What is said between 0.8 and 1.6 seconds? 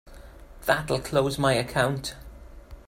close my